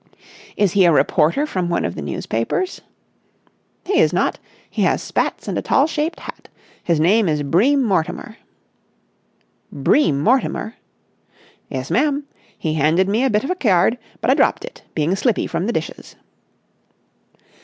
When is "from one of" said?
1.45-1.93